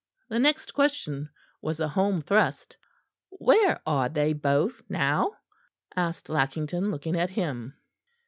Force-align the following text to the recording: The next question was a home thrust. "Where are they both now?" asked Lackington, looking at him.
The 0.29 0.39
next 0.39 0.73
question 0.73 1.29
was 1.61 1.79
a 1.79 1.87
home 1.89 2.23
thrust. 2.23 2.75
"Where 3.29 3.79
are 3.85 4.09
they 4.09 4.33
both 4.33 4.81
now?" 4.89 5.33
asked 5.95 6.27
Lackington, 6.27 6.89
looking 6.89 7.15
at 7.15 7.29
him. 7.29 7.75